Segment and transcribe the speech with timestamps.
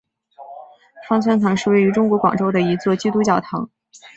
[1.07, 3.69] 芳村堂是位于中国广州的一座基督教堂。